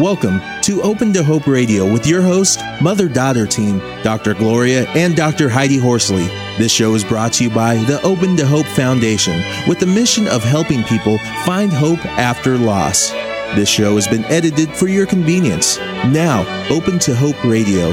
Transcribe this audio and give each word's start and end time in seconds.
Welcome 0.00 0.40
to 0.62 0.80
Open 0.80 1.12
to 1.12 1.22
Hope 1.22 1.46
Radio 1.46 1.84
with 1.84 2.06
your 2.06 2.22
host, 2.22 2.62
mother 2.80 3.06
daughter 3.06 3.46
team, 3.46 3.80
Dr. 4.02 4.32
Gloria 4.32 4.88
and 4.92 5.14
Dr. 5.14 5.50
Heidi 5.50 5.76
Horsley. 5.76 6.24
This 6.56 6.72
show 6.72 6.94
is 6.94 7.04
brought 7.04 7.34
to 7.34 7.44
you 7.44 7.50
by 7.50 7.74
the 7.74 8.00
Open 8.00 8.34
to 8.38 8.46
Hope 8.46 8.64
Foundation 8.64 9.42
with 9.68 9.78
the 9.78 9.84
mission 9.84 10.26
of 10.26 10.42
helping 10.42 10.84
people 10.84 11.18
find 11.44 11.70
hope 11.70 12.02
after 12.16 12.56
loss. 12.56 13.10
This 13.54 13.68
show 13.68 13.96
has 13.96 14.08
been 14.08 14.24
edited 14.24 14.70
for 14.70 14.88
your 14.88 15.04
convenience. 15.04 15.76
Now, 16.06 16.46
Open 16.70 16.98
to 17.00 17.14
Hope 17.14 17.44
Radio. 17.44 17.90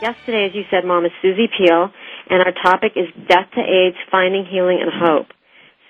Yesterday, 0.00 0.46
as 0.46 0.54
you 0.54 0.62
said, 0.70 0.84
Mom, 0.84 1.04
is 1.04 1.10
Suzi 1.20 1.46
Peel, 1.58 1.90
and 2.30 2.44
our 2.44 2.52
topic 2.62 2.92
is 2.94 3.08
Death 3.26 3.50
to 3.56 3.60
AIDS, 3.60 3.96
Finding 4.08 4.46
Healing 4.46 4.78
and 4.80 4.92
Hope. 4.94 5.26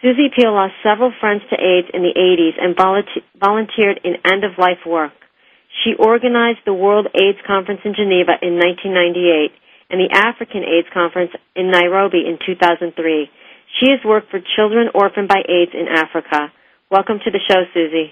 Suzi 0.02 0.34
Peel 0.34 0.50
lost 0.52 0.74
several 0.82 1.12
friends 1.20 1.42
to 1.50 1.54
AIDS 1.54 1.86
in 1.94 2.02
the 2.02 2.10
80s 2.18 2.58
and 2.58 2.74
volunteered 3.38 4.00
in 4.02 4.18
end 4.26 4.42
of 4.42 4.58
life 4.58 4.82
work. 4.84 5.12
She 5.84 5.94
organized 5.94 6.58
the 6.66 6.74
World 6.74 7.06
AIDS 7.14 7.38
Conference 7.46 7.80
in 7.84 7.94
Geneva 7.94 8.34
in 8.42 8.58
1998 8.58 9.54
and 9.90 10.02
the 10.02 10.10
African 10.10 10.66
AIDS 10.66 10.90
Conference 10.92 11.30
in 11.54 11.70
Nairobi 11.70 12.26
in 12.26 12.38
2003. 12.44 13.30
She 13.78 13.90
has 13.94 14.02
worked 14.04 14.28
for 14.30 14.40
children 14.56 14.90
orphaned 14.92 15.28
by 15.28 15.38
AIDS 15.46 15.70
in 15.70 15.86
Africa. 15.86 16.50
Welcome 16.90 17.20
to 17.22 17.30
the 17.30 17.40
show, 17.46 17.62
Suzi. 17.70 18.10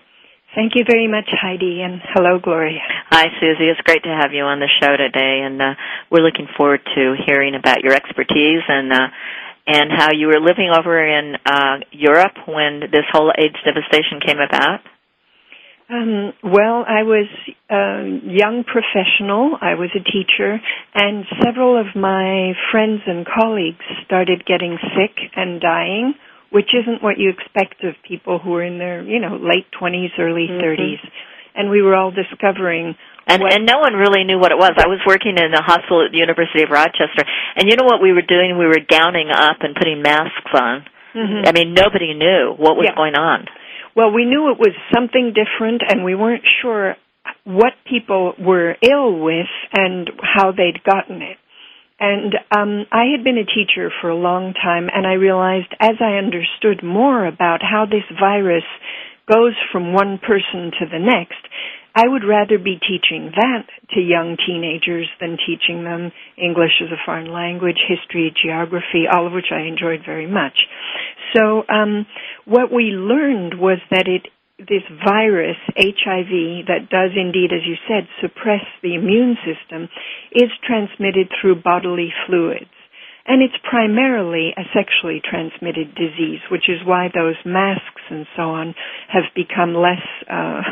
Thank 0.55 0.75
you 0.75 0.85
very 0.87 1.07
much, 1.07 1.27
Heidi, 1.31 1.83
and 1.83 2.01
hello, 2.15 2.39
Gloria. 2.39 2.81
Hi, 3.11 3.27
Suzi. 3.43 3.67
It's 3.71 3.81
great 3.83 4.03
to 4.05 4.15
have 4.15 4.33
you 4.33 4.43
on 4.43 4.59
the 4.59 4.71
show 4.81 4.97
today, 4.97 5.43
and 5.43 5.61
uh, 5.61 5.75
we're 6.11 6.23
looking 6.23 6.47
forward 6.57 6.81
to 6.95 7.15
hearing 7.27 7.55
about 7.55 7.83
your 7.83 7.95
expertise 7.95 8.63
and 8.69 8.93
uh, 8.93 9.07
and 9.71 9.91
how 9.97 10.09
you 10.13 10.27
were 10.27 10.41
living 10.41 10.71
over 10.77 10.99
in 10.99 11.37
uh, 11.47 11.79
Europe 11.93 12.37
when 12.47 12.81
this 12.91 13.07
whole 13.13 13.31
AIDS 13.37 13.57
devastation 13.65 14.19
came 14.25 14.39
about? 14.39 14.81
Um, 15.91 16.33
well, 16.45 16.85
I 16.87 17.03
was 17.03 17.27
a 17.69 18.07
young 18.23 18.63
professional. 18.63 19.59
I 19.61 19.75
was 19.75 19.91
a 19.95 20.03
teacher, 20.03 20.59
and 20.95 21.25
several 21.43 21.79
of 21.79 21.97
my 21.97 22.53
friends 22.71 23.03
and 23.07 23.27
colleagues 23.27 23.83
started 24.07 24.47
getting 24.47 24.79
sick 24.95 25.19
and 25.35 25.61
dying, 25.61 26.15
which 26.51 26.71
isn't 26.75 27.03
what 27.03 27.19
you 27.19 27.31
expect 27.31 27.83
of 27.83 27.95
people 28.07 28.39
who 28.39 28.55
are 28.55 28.63
in 28.63 28.79
their, 28.79 29.03
you 29.03 29.19
know, 29.19 29.35
late 29.43 29.67
20s, 29.81 30.15
early 30.19 30.47
mm-hmm. 30.47 30.63
30s. 30.63 31.03
And 31.57 31.71
we 31.71 31.83
were 31.83 31.97
all 31.97 32.13
discovering 32.13 32.95
and 33.27 33.43
what? 33.43 33.53
and 33.53 33.67
no 33.67 33.79
one 33.79 33.95
really 33.95 34.25
knew 34.25 34.39
what 34.39 34.53
it 34.53 34.59
was. 34.59 34.73
I 34.77 34.89
was 34.89 35.01
working 35.07 35.37
in 35.37 35.53
a 35.53 35.63
hospital 35.63 36.05
at 36.05 36.13
the 36.13 36.19
University 36.19 36.63
of 36.63 36.71
Rochester, 36.71 37.25
and 37.57 37.69
you 37.69 37.77
know 37.77 37.87
what 37.87 38.03
we 38.03 38.13
were 38.13 38.27
doing? 38.27 38.59
We 38.59 38.67
were 38.67 38.83
gowning 38.83 39.31
up 39.31 39.61
and 39.61 39.75
putting 39.75 40.03
masks 40.03 40.53
on. 40.55 40.85
Mm-hmm. 41.15 41.47
I 41.47 41.53
mean, 41.53 41.75
nobody 41.75 42.15
knew 42.15 42.55
what 42.57 42.77
was 42.77 42.87
yeah. 42.89 42.97
going 42.97 43.15
on. 43.15 43.47
Well, 43.97 44.13
we 44.13 44.25
knew 44.25 44.51
it 44.53 44.59
was 44.59 44.75
something 44.95 45.35
different, 45.35 45.83
and 45.87 46.05
we 46.05 46.15
weren't 46.15 46.45
sure 46.63 46.95
what 47.45 47.73
people 47.89 48.35
were 48.39 48.77
ill 48.83 49.19
with 49.19 49.51
and 49.73 50.11
how 50.23 50.53
they'd 50.53 50.83
gotten 50.85 51.23
it. 51.23 51.37
And 51.99 52.33
um, 52.51 52.87
I 52.91 53.13
had 53.13 53.25
been 53.25 53.37
a 53.37 53.45
teacher 53.45 53.93
for 54.01 54.09
a 54.09 54.17
long 54.17 54.55
time, 54.55 54.89
and 54.93 55.07
I 55.07 55.15
realized 55.15 55.75
as 55.79 56.01
I 56.01 56.17
understood 56.17 56.83
more 56.83 57.27
about 57.27 57.61
how 57.63 57.85
this 57.85 58.09
virus 58.19 58.65
goes 59.31 59.55
from 59.71 59.93
one 59.93 60.19
person 60.19 60.73
to 60.81 60.87
the 60.91 60.99
next, 60.99 61.39
I 61.95 62.07
would 62.07 62.23
rather 62.23 62.59
be 62.59 62.79
teaching 62.79 63.33
that 63.35 63.67
to 63.95 64.01
young 64.01 64.37
teenagers 64.47 65.09
than 65.21 65.39
teaching 65.39 65.85
them 65.85 66.13
English 66.37 66.81
as 66.83 66.91
a 66.93 67.01
foreign 67.05 67.33
language, 67.33 67.79
history, 67.89 68.33
geography, 68.43 69.07
all 69.11 69.27
of 69.27 69.33
which 69.33 69.51
I 69.51 69.63
enjoyed 69.67 70.01
very 70.05 70.27
much. 70.27 70.67
So 71.35 71.63
um, 71.69 72.07
what 72.45 72.73
we 72.73 72.95
learned 72.95 73.55
was 73.59 73.79
that 73.91 74.07
it 74.07 74.27
this 74.69 74.85
virus, 75.05 75.57
HIV, 75.73 76.69
that 76.69 76.91
does 76.91 77.17
indeed, 77.17 77.49
as 77.49 77.65
you 77.65 77.77
said, 77.89 78.05
suppress 78.21 78.61
the 78.83 78.95
immune 78.95 79.37
system, 79.41 79.89
is 80.33 80.51
transmitted 80.67 81.33
through 81.41 81.63
bodily 81.63 82.13
fluids. 82.27 82.69
And 83.27 83.43
it's 83.43 83.57
primarily 83.69 84.53
a 84.57 84.69
sexually 84.75 85.23
transmitted 85.25 85.95
disease, 85.95 86.41
which 86.51 86.69
is 86.69 86.85
why 86.85 87.09
those 87.09 87.37
masks 87.45 88.03
and 88.11 88.27
so 88.37 88.43
on 88.43 88.75
have 89.11 89.27
become 89.35 89.75
less 89.75 90.03
uh, 90.31 90.63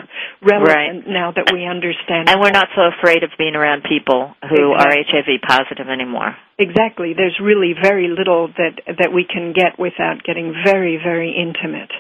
relevant 0.47 1.03
right. 1.03 1.11
now 1.11 1.35
that 1.35 1.51
we 1.51 1.67
understand. 1.67 2.31
And 2.31 2.39
we're 2.39 2.55
not 2.55 2.71
so 2.79 2.87
afraid 2.87 3.27
of 3.27 3.31
being 3.37 3.59
around 3.59 3.83
people 3.83 4.31
who 4.47 4.79
exactly. 4.79 4.79
are 4.79 5.27
HIV 5.27 5.31
positive 5.43 5.89
anymore. 5.91 6.39
Exactly. 6.59 7.15
There's 7.19 7.39
really 7.43 7.75
very 7.75 8.07
little 8.07 8.49
that 8.55 8.79
that 8.99 9.11
we 9.13 9.27
can 9.27 9.53
get 9.53 9.79
without 9.79 10.23
getting 10.23 10.55
very, 10.65 10.99
very 11.03 11.35
intimate. 11.35 11.91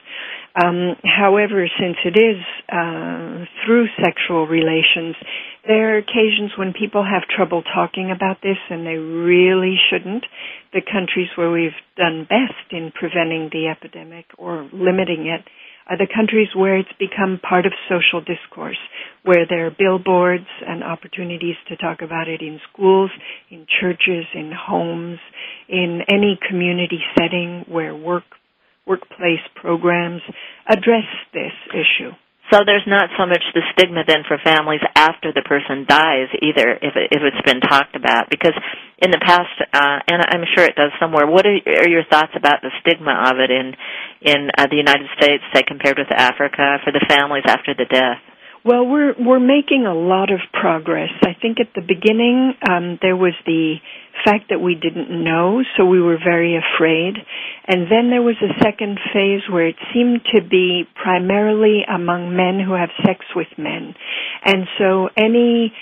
Um, 0.55 0.97
however, 1.05 1.69
since 1.79 1.97
it 2.05 2.19
is 2.19 2.39
uh, 2.71 3.45
through 3.65 3.87
sexual 4.03 4.47
relations, 4.47 5.15
there 5.67 5.95
are 5.95 5.99
occasions 5.99 6.51
when 6.57 6.73
people 6.73 7.05
have 7.05 7.23
trouble 7.29 7.63
talking 7.63 8.11
about 8.11 8.39
this, 8.43 8.57
and 8.71 8.87
they 8.87 8.97
really 8.97 9.77
shouldn't. 9.91 10.25
The 10.73 10.83
countries 10.83 11.29
where 11.37 11.51
we've 11.51 11.79
done 11.97 12.27
best 12.29 12.73
in 12.73 12.91
preventing 12.91 13.51
the 13.53 13.69
epidemic 13.69 14.27
or 14.39 14.69
limiting 14.73 15.27
it 15.27 15.45
are 15.89 15.97
the 15.97 16.07
countries 16.15 16.49
where 16.55 16.77
it's 16.77 16.93
become 16.99 17.41
part 17.43 17.65
of 17.67 17.73
social 17.89 18.21
discourse, 18.21 18.79
where 19.25 19.47
there 19.49 19.67
are 19.67 19.71
billboards 19.71 20.47
and 20.67 20.85
opportunities 20.85 21.57
to 21.69 21.77
talk 21.77 22.03
about 22.03 22.29
it 22.29 22.43
in 22.43 22.61
schools, 22.73 23.11
in 23.51 23.67
churches, 23.81 24.27
in 24.35 24.53
homes, 24.53 25.19
in 25.69 26.01
any 26.11 26.39
community 26.49 27.01
setting 27.19 27.65
where 27.69 27.95
work 27.95 28.25
workplace 28.87 29.45
programs 29.55 30.23
address 30.67 31.05
this 31.35 31.53
issue. 31.75 32.11
So 32.51 32.65
there's 32.65 32.87
not 32.89 33.11
so 33.21 33.27
much 33.29 33.45
the 33.53 33.61
stigma 33.77 34.09
then 34.09 34.25
for 34.27 34.41
families 34.41 34.81
after 34.97 35.33
the 35.37 35.45
person 35.45 35.85
dies 35.85 36.33
either, 36.41 36.81
if 36.81 36.97
it, 36.97 37.13
if 37.13 37.21
it's 37.21 37.45
been 37.45 37.61
talked 37.61 37.95
about. 37.95 38.31
Because 38.31 38.57
in 39.05 39.11
the 39.13 39.21
past, 39.21 39.53
uh, 39.73 40.01
and 40.09 40.25
I'm 40.25 40.49
sure 40.57 40.65
it 40.65 40.75
does 40.75 40.93
somewhere. 40.99 41.27
What 41.27 41.45
are, 41.45 41.59
are 41.85 41.89
your 41.89 42.05
thoughts 42.09 42.33
about 42.37 42.63
the 42.65 42.73
stigma 42.81 43.13
of 43.29 43.37
it 43.37 43.51
in 43.53 43.77
in 44.25 44.49
uh, 44.57 44.67
the 44.71 44.77
United 44.81 45.07
States, 45.21 45.45
say 45.55 45.63
compared 45.63 45.99
with 45.99 46.09
Africa, 46.11 46.81
for 46.85 46.91
the 46.91 47.05
families 47.09 47.45
after 47.47 47.75
the 47.77 47.85
death? 47.85 48.19
Well, 48.65 48.85
we're 48.87 49.15
we're 49.19 49.41
making 49.45 49.87
a 49.87 49.95
lot 49.95 50.33
of 50.33 50.41
progress. 50.53 51.11
I 51.23 51.37
think 51.41 51.61
at 51.61 51.73
the 51.75 51.81
beginning 51.85 52.55
um, 52.69 52.99
there 53.01 53.17
was 53.17 53.35
the 53.47 53.77
fact 54.25 54.51
that 54.51 54.59
we 54.59 54.75
didn't 54.75 55.11
know, 55.13 55.63
so 55.77 55.85
we 55.87 56.01
were 56.01 56.19
very 56.19 56.57
afraid. 56.59 57.15
And 57.71 57.83
then 57.93 58.09
there 58.09 58.23
was 58.23 58.37
a 58.41 58.59
second 58.63 58.99
phase 59.13 59.43
where 59.51 59.67
it 59.67 59.77
seemed 59.93 60.23
to 60.35 60.41
be 60.41 60.85
primarily 60.95 61.83
among 61.87 62.35
men 62.35 62.59
who 62.65 62.73
have 62.73 62.89
sex 63.05 63.27
with 63.37 63.49
men. 63.59 63.95
And 64.43 64.67
so 64.79 65.11
any 65.19 65.75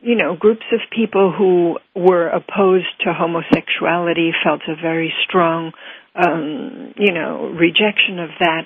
you 0.00 0.16
know, 0.16 0.34
groups 0.36 0.64
of 0.72 0.80
people 0.90 1.32
who 1.36 1.78
were 1.94 2.28
opposed 2.28 2.88
to 3.00 3.12
homosexuality 3.12 4.32
felt 4.42 4.62
a 4.68 4.74
very 4.74 5.12
strong, 5.28 5.72
um, 6.14 6.94
you 6.96 7.12
know, 7.12 7.52
rejection 7.58 8.18
of 8.18 8.30
that. 8.40 8.62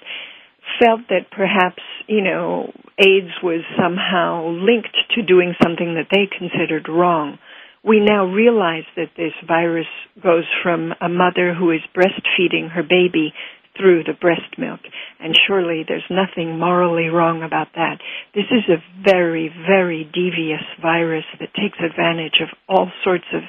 Felt 0.79 1.01
that 1.09 1.31
perhaps, 1.33 1.83
you 2.07 2.23
know, 2.23 2.73
AIDS 2.97 3.33
was 3.43 3.62
somehow 3.77 4.51
linked 4.51 4.97
to 5.17 5.23
doing 5.23 5.55
something 5.61 5.95
that 5.95 6.07
they 6.12 6.27
considered 6.27 6.89
wrong 6.89 7.39
we 7.85 8.01
now 8.01 8.27
realize 8.27 8.85
that 8.97 9.17
this 9.17 9.33
virus 9.47 9.89
goes 10.23 10.45
from 10.63 10.93
a 11.01 11.09
mother 11.09 11.55
who 11.55 11.71
is 11.71 11.81
breastfeeding 11.97 12.71
her 12.71 12.83
baby 12.83 13.33
through 13.77 14.05
the 14.05 14.13
breast 14.13 14.59
milk. 14.59 14.81
And 15.19 15.33
surely 15.47 15.85
there's 15.89 16.05
nothing 16.11 16.59
morally 16.59 17.09
wrong 17.09 17.43
about 17.43 17.69
that. 17.77 17.97
This 18.35 18.45
is 18.53 18.69
a 18.69 18.85
very, 19.01 19.49
very 19.49 20.05
devious 20.05 20.65
virus 20.83 21.25
that 21.41 21.55
takes 21.57 21.79
advantage 21.81 22.45
of 22.45 22.49
all 22.69 22.91
sorts 23.05 23.25
of 23.33 23.41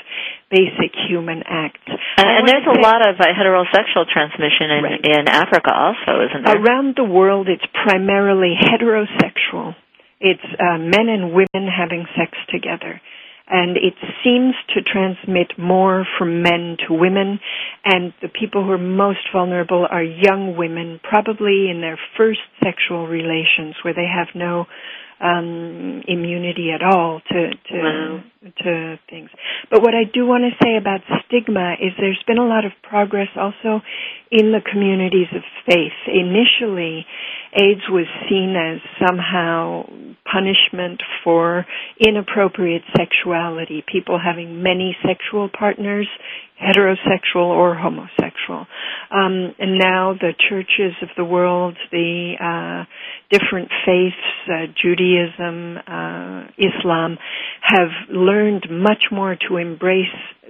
basic 0.50 0.96
human 1.10 1.44
acts. 1.44 1.84
And, 2.16 2.28
and 2.28 2.48
there's 2.48 2.68
a 2.68 2.80
lot 2.80 3.04
of 3.04 3.20
uh, 3.20 3.28
heterosexual 3.36 4.08
transmission 4.08 4.72
in, 4.72 4.84
right. 4.84 5.02
in 5.04 5.28
Africa 5.28 5.72
also, 5.76 6.24
isn't 6.24 6.46
there? 6.46 6.56
Around 6.56 6.96
the 6.96 7.08
world, 7.08 7.50
it's 7.50 7.66
primarily 7.84 8.56
heterosexual. 8.56 9.76
It's 10.22 10.44
uh, 10.60 10.78
men 10.78 11.10
and 11.10 11.34
women 11.34 11.68
having 11.68 12.06
sex 12.16 12.38
together 12.48 13.02
and 13.52 13.76
it 13.76 13.94
seems 14.24 14.56
to 14.74 14.82
transmit 14.82 15.60
more 15.60 16.08
from 16.18 16.42
men 16.42 16.78
to 16.88 16.94
women 16.94 17.40
and 17.84 18.14
the 18.22 18.30
people 18.30 18.64
who 18.64 18.72
are 18.72 18.78
most 18.78 19.20
vulnerable 19.34 19.86
are 19.92 20.04
young 20.04 20.56
women 20.58 21.00
probably 21.04 21.70
in 21.70 21.82
their 21.82 22.00
first 22.18 22.40
sexual 22.64 23.08
relations 23.08 23.76
where 23.84 23.94
they 23.94 24.08
have 24.08 24.28
no 24.34 24.66
um, 25.22 26.02
immunity 26.08 26.72
at 26.74 26.82
all 26.82 27.22
to 27.30 27.52
to 27.70 27.78
wow. 27.78 28.24
to 28.64 29.00
things. 29.10 29.30
But 29.70 29.82
what 29.82 29.94
I 29.94 30.04
do 30.12 30.26
want 30.26 30.44
to 30.50 30.66
say 30.66 30.78
about 30.78 31.02
stigma 31.28 31.74
is 31.80 31.92
there's 32.00 32.24
been 32.26 32.40
a 32.40 32.48
lot 32.48 32.66
of 32.66 32.72
progress 32.82 33.28
also 33.36 33.82
in 34.32 34.52
the 34.52 34.62
communities 34.66 35.28
of 35.36 35.44
faith. 35.68 35.94
Initially, 36.08 37.06
AIDS 37.54 37.86
was 37.90 38.08
seen 38.30 38.56
as 38.56 38.80
somehow 39.06 39.86
punishment 40.32 41.02
for 41.24 41.66
inappropriate 42.00 42.84
sexuality, 42.96 43.84
people 43.92 44.20
having 44.24 44.64
many 44.64 44.96
sexual 45.06 45.50
partners, 45.50 46.08
heterosexual 46.62 47.48
or 47.48 47.76
homosexual. 47.76 48.68
Um, 49.10 49.56
and 49.60 49.80
now 49.80 50.14
the 50.14 50.34
churches 50.50 50.94
of 51.02 51.10
the 51.18 51.26
world, 51.26 51.76
the 51.92 52.34
uh, 52.40 52.86
different 53.30 53.70
faiths, 53.86 54.16
uh, 54.48 54.68
Judaism, 54.82 55.78
uh, 55.88 56.44
Islam, 56.58 57.18
have 57.62 57.90
learned 58.10 58.68
much 58.70 59.06
more 59.12 59.36
to 59.48 59.58
embrace 59.58 60.06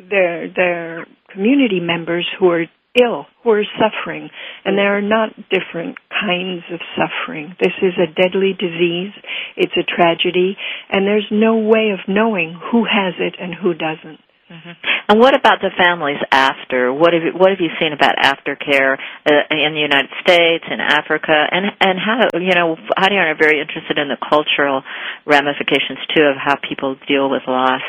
their 0.10 0.52
their 0.54 1.06
community 1.34 1.80
members 1.80 2.28
who 2.40 2.50
are 2.50 2.66
ill, 3.00 3.26
who 3.44 3.52
are 3.52 3.64
suffering, 3.80 4.30
and 4.66 4.78
there 4.78 4.98
are 4.98 5.02
not 5.02 5.36
different 5.50 5.98
kinds 6.10 6.64
of 6.72 6.80
suffering. 6.96 7.56
This 7.60 7.74
is 7.82 7.94
a 7.98 8.12
deadly 8.12 8.54
disease. 8.54 9.14
It's 9.56 9.76
a 9.78 9.84
tragedy, 9.84 10.58
and 10.90 11.06
there's 11.06 11.28
no 11.32 11.58
way 11.58 11.92
of 11.92 12.00
knowing 12.08 12.60
who 12.72 12.84
has 12.84 13.14
it 13.20 13.36
and 13.40 13.54
who 13.56 13.74
doesn't. 13.74 14.20
Mm-hmm. 14.52 14.72
And 15.08 15.20
what 15.20 15.34
about 15.34 15.64
the 15.64 15.72
families 15.80 16.20
after? 16.30 16.92
What 16.92 17.14
have 17.14 17.24
you, 17.24 17.32
what 17.32 17.56
have 17.56 17.64
you 17.64 17.72
seen 17.80 17.94
about 17.94 18.20
aftercare 18.20 19.00
uh, 19.24 19.48
in 19.48 19.72
the 19.72 19.80
United 19.80 20.12
States 20.20 20.66
and 20.68 20.82
Africa? 20.82 21.32
And 21.32 21.72
and 21.80 21.96
how 21.96 22.28
you 22.36 22.52
know 22.52 22.76
Heidi 22.98 23.16
and 23.16 23.24
I 23.24 23.32
are 23.32 23.40
very 23.40 23.62
interested 23.64 23.98
in 23.98 24.12
the 24.12 24.20
cultural 24.20 24.84
ramifications 25.26 26.04
too 26.12 26.24
of 26.28 26.36
how 26.36 26.60
people 26.68 27.00
deal 27.08 27.32
with 27.32 27.44
loss. 27.48 27.80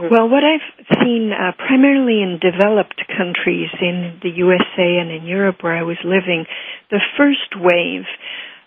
Well, 0.00 0.28
what 0.28 0.42
I've 0.44 0.86
seen 1.02 1.32
uh, 1.32 1.52
primarily 1.56 2.22
in 2.22 2.38
developed 2.40 3.02
countries, 3.16 3.68
in 3.80 4.20
the 4.22 4.30
USA 4.30 4.98
and 5.00 5.10
in 5.10 5.24
Europe 5.26 5.62
where 5.62 5.76
I 5.76 5.82
was 5.82 5.98
living, 6.04 6.46
the 6.90 7.00
first 7.16 7.54
wave, 7.56 8.04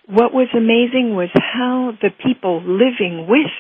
what 0.08 0.34
was 0.34 0.48
amazing 0.56 1.16
was 1.16 1.30
how 1.34 1.94
the 2.02 2.12
people 2.12 2.62
living 2.62 3.28
with 3.28 3.52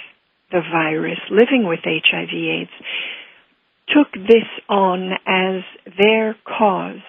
the 0.51 0.61
virus, 0.71 1.19
living 1.31 1.67
with 1.67 1.79
HIV/AIDS, 1.83 2.71
took 3.89 4.11
this 4.13 4.47
on 4.69 5.11
as 5.25 5.63
their 5.97 6.35
cause 6.45 7.01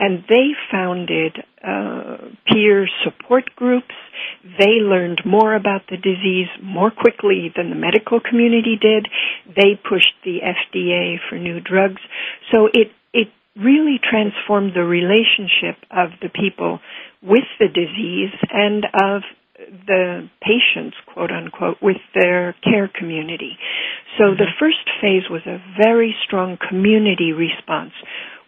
and 0.00 0.24
they 0.28 0.56
founded 0.72 1.36
uh, 1.62 2.16
peer 2.50 2.88
support 3.04 3.44
groups. 3.54 3.94
They 4.58 4.80
learned 4.80 5.20
more 5.26 5.54
about 5.54 5.82
the 5.90 5.98
disease 5.98 6.48
more 6.62 6.90
quickly 6.90 7.52
than 7.54 7.68
the 7.68 7.76
medical 7.76 8.18
community 8.18 8.78
did. 8.80 9.08
They 9.46 9.76
pushed 9.76 10.16
the 10.24 10.38
FDA 10.40 11.16
for 11.28 11.38
new 11.38 11.60
drugs. 11.60 12.00
So 12.50 12.66
it, 12.72 12.88
it 13.12 13.28
really 13.54 14.00
transformed 14.02 14.72
the 14.74 14.84
relationship 14.84 15.76
of 15.90 16.16
the 16.22 16.30
people 16.30 16.80
with 17.22 17.44
the 17.58 17.68
disease 17.68 18.32
and 18.50 18.86
of 18.94 19.22
the 19.86 20.28
patients, 20.40 20.96
quote 21.12 21.30
unquote, 21.30 21.76
with 21.82 22.00
their 22.14 22.54
care 22.64 22.88
community. 22.88 23.58
So 24.18 24.24
mm-hmm. 24.24 24.38
the 24.38 24.50
first 24.58 24.84
phase 25.00 25.28
was 25.30 25.42
a 25.46 25.62
very 25.80 26.14
strong 26.24 26.56
community 26.56 27.32
response, 27.32 27.92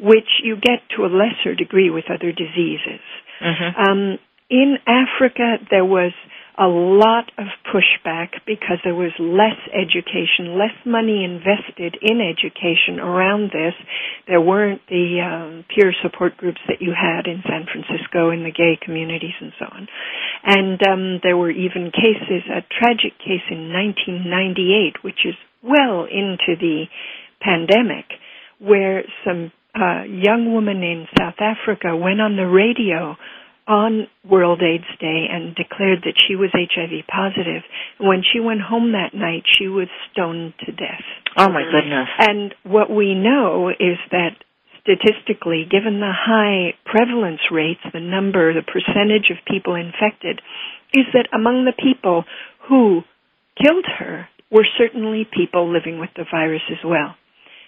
which 0.01 0.29
you 0.43 0.57
get 0.57 0.81
to 0.97 1.05
a 1.05 1.11
lesser 1.11 1.55
degree 1.55 1.91
with 1.91 2.05
other 2.11 2.33
diseases. 2.33 3.03
Mm-hmm. 3.41 3.81
Um, 3.81 4.19
in 4.51 4.77
Africa, 4.87 5.57
there 5.71 5.85
was 5.85 6.13
a 6.59 6.69
lot 6.69 7.33
of 7.39 7.47
pushback 7.65 8.37
because 8.47 8.77
there 8.85 8.95
was 8.95 9.13
less 9.19 9.57
education, 9.73 10.59
less 10.59 10.77
money 10.85 11.25
invested 11.25 11.97
in 12.03 12.21
education 12.21 13.01
around 13.01 13.51
this. 13.51 13.73
There 14.29 14.41
weren't 14.41 14.83
the 14.89 15.25
um, 15.25 15.65
peer 15.75 15.95
support 16.03 16.37
groups 16.37 16.61
that 16.69 16.83
you 16.83 16.93
had 16.93 17.27
in 17.27 17.43
San 17.49 17.65
Francisco 17.65 18.31
in 18.31 18.45
the 18.45 18.53
gay 18.53 18.79
communities 18.81 19.35
and 19.41 19.53
so 19.59 19.65
on. 19.65 19.89
And 20.45 20.81
um, 20.87 21.21
there 21.23 21.37
were 21.37 21.51
even 21.51 21.91
cases, 21.91 22.45
a 22.53 22.61
tragic 22.69 23.17
case 23.19 23.49
in 23.51 23.73
1998, 23.73 25.03
which 25.03 25.25
is 25.25 25.35
well 25.63 26.05
into 26.05 26.61
the 26.61 26.85
pandemic, 27.41 28.07
where 28.59 29.05
some 29.25 29.53
uh, 29.75 30.05
young 30.05 30.53
woman 30.53 30.83
in 30.83 31.07
South 31.19 31.41
Africa 31.41 31.97
went 31.97 32.21
on 32.21 32.37
the 32.37 32.47
radio 32.47 33.17
on 33.67 34.09
World 34.29 34.61
AIDS 34.61 34.91
Day 34.99 35.27
and 35.31 35.55
declared 35.55 36.01
that 36.05 36.19
she 36.27 36.35
was 36.35 36.51
HIV 36.53 37.07
positive. 37.07 37.63
When 38.01 38.23
she 38.23 38.41
went 38.41 38.61
home 38.61 38.93
that 38.93 39.15
night, 39.15 39.45
she 39.47 39.69
was 39.69 39.89
stoned 40.11 40.55
to 40.67 40.73
death. 40.73 41.07
Oh 41.39 41.49
my 41.49 41.63
goodness. 41.63 42.09
And 42.19 42.55
what 42.65 42.91
we 42.91 43.15
know 43.15 43.71
is 43.71 43.97
that 44.11 44.35
statistically, 44.83 45.65
given 45.71 46.01
the 46.01 46.13
high 46.13 46.75
prevalence 46.85 47.41
rates, 47.51 47.81
the 47.93 48.01
number, 48.01 48.53
the 48.53 48.67
percentage 48.67 49.31
of 49.31 49.39
people 49.47 49.75
infected, 49.77 50.43
is 50.93 51.07
that 51.15 51.31
among 51.33 51.65
the 51.65 51.73
people 51.73 52.25
who 52.69 53.03
killed 53.63 53.87
her 53.99 54.29
were 54.51 54.67
certainly 54.77 55.25
people 55.25 55.73
living 55.73 55.99
with 55.99 56.11
the 56.17 56.27
virus 56.31 56.63
as 56.69 56.85
well. 56.85 57.15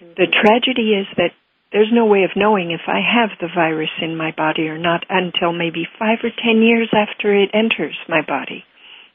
The 0.00 0.26
tragedy 0.26 0.92
is 0.92 1.06
that 1.16 1.32
there's 1.74 1.90
no 1.92 2.06
way 2.06 2.22
of 2.22 2.30
knowing 2.36 2.70
if 2.70 2.86
I 2.86 3.02
have 3.02 3.30
the 3.40 3.50
virus 3.52 3.90
in 4.00 4.16
my 4.16 4.30
body 4.30 4.68
or 4.68 4.78
not 4.78 5.04
until 5.10 5.52
maybe 5.52 5.88
five 5.98 6.18
or 6.22 6.30
ten 6.30 6.62
years 6.62 6.88
after 6.94 7.34
it 7.34 7.50
enters 7.52 7.98
my 8.08 8.22
body. 8.22 8.62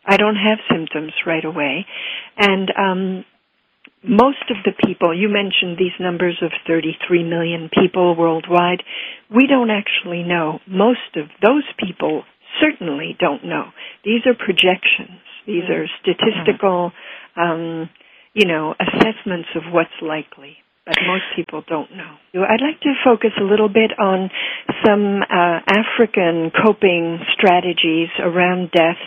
I 0.06 0.18
don't 0.18 0.36
have 0.36 0.60
symptoms 0.70 1.14
right 1.26 1.46
away. 1.46 1.86
And 2.38 2.68
um, 2.78 3.26
most 4.04 4.44
of 4.52 4.58
the 4.66 4.76
people, 4.86 5.18
you 5.18 5.30
mentioned 5.30 5.78
these 5.80 5.96
numbers 6.02 6.38
of 6.42 6.52
33 6.68 7.24
million 7.24 7.70
people 7.72 8.18
worldwide, 8.18 8.84
we 9.34 9.48
don't 9.48 9.72
actually 9.72 10.24
know. 10.24 10.60
Most 10.68 11.16
of 11.16 11.28
those 11.42 11.64
people 11.80 12.24
certainly 12.60 13.16
don't 13.18 13.46
know. 13.46 13.72
These 14.04 14.28
are 14.28 14.36
projections. 14.36 15.24
These 15.48 15.64
are 15.72 15.88
statistical, 16.04 16.92
um, 17.38 17.90
you 18.34 18.48
know, 18.48 18.76
assessments 18.76 19.48
of 19.56 19.64
what's 19.72 19.96
likely 20.02 20.58
but 20.90 20.98
most 21.06 21.26
people 21.36 21.62
don't 21.70 21.92
know. 21.94 22.18
I'd 22.34 22.66
like 22.66 22.82
to 22.82 22.94
focus 23.06 23.30
a 23.40 23.44
little 23.44 23.70
bit 23.70 23.94
on 24.00 24.30
some 24.84 25.22
uh, 25.22 25.62
African 25.70 26.50
coping 26.50 27.20
strategies 27.38 28.10
around 28.18 28.72
death 28.72 28.98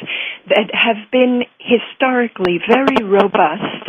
that 0.48 0.70
have 0.70 1.10
been 1.10 1.42
historically 1.58 2.62
very 2.70 3.02
robust 3.02 3.82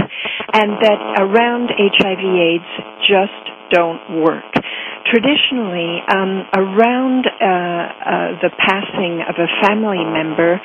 and 0.58 0.82
that 0.82 1.22
around 1.22 1.70
HIV/AIDS 1.70 2.72
just 3.06 3.44
don't 3.70 4.26
work. 4.26 4.50
Traditionally, 5.14 6.02
um, 6.10 6.50
around 6.58 7.28
uh, 7.30 7.46
uh, 7.46 8.42
the 8.42 8.50
passing 8.58 9.22
of 9.22 9.36
a 9.38 9.46
family 9.62 10.02
member, 10.02 10.58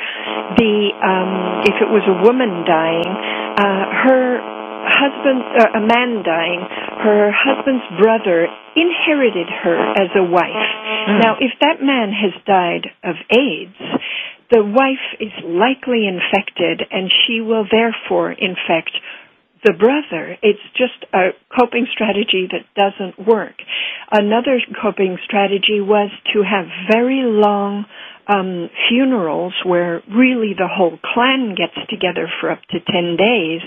the 0.56 0.96
um, 1.04 1.60
if 1.68 1.76
it 1.76 1.90
was 1.92 2.04
a 2.08 2.16
woman 2.24 2.64
dying, 2.64 3.12
uh, 3.60 3.84
her 4.08 4.57
husband, 4.86 5.40
uh, 5.58 5.78
a 5.78 5.82
man 5.82 6.22
dying, 6.22 6.62
her 7.02 7.30
husband's 7.32 7.86
brother 8.00 8.46
inherited 8.76 9.48
her 9.48 9.76
as 9.98 10.10
a 10.14 10.22
wife. 10.22 10.70
Mm. 11.08 11.22
Now, 11.22 11.36
if 11.40 11.52
that 11.60 11.82
man 11.82 12.12
has 12.12 12.34
died 12.46 12.90
of 13.02 13.16
AIDS, 13.30 13.78
the 14.50 14.64
wife 14.64 15.06
is 15.20 15.32
likely 15.44 16.08
infected 16.08 16.82
and 16.90 17.12
she 17.26 17.40
will 17.40 17.66
therefore 17.70 18.32
infect 18.32 18.90
the 19.64 19.72
brother. 19.72 20.36
It's 20.42 20.62
just 20.76 21.04
a 21.12 21.30
coping 21.52 21.86
strategy 21.92 22.48
that 22.50 22.64
doesn't 22.74 23.26
work. 23.26 23.54
Another 24.10 24.60
coping 24.80 25.18
strategy 25.24 25.80
was 25.80 26.10
to 26.32 26.42
have 26.42 26.66
very 26.90 27.22
long 27.24 27.84
um, 28.28 28.68
funerals 28.88 29.54
where 29.64 30.02
really 30.08 30.52
the 30.56 30.68
whole 30.68 30.98
clan 31.02 31.54
gets 31.56 31.76
together 31.88 32.28
for 32.40 32.50
up 32.50 32.60
to 32.70 32.78
10 32.78 33.16
days 33.16 33.62